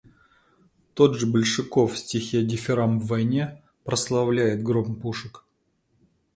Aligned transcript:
Тот 0.95 1.13
же 1.15 1.27
Большаков 1.27 1.93
в 1.93 1.97
стихе 1.99 2.41
«Дифирамб 2.43 3.03
войне» 3.03 3.61
прославляет 3.83 4.63
гром 4.63 4.95
пушек. 4.95 5.45